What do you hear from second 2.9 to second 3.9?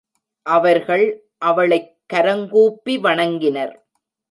வணங்கினர்.